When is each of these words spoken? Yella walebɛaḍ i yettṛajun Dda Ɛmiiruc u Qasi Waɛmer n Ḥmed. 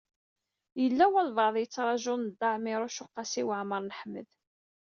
Yella 0.81 1.05
walebɛaḍ 1.13 1.55
i 1.57 1.61
yettṛajun 1.63 2.21
Dda 2.29 2.47
Ɛmiiruc 2.55 2.97
u 3.03 3.07
Qasi 3.13 3.43
Waɛmer 3.47 3.81
n 3.83 3.95
Ḥmed. 3.99 4.27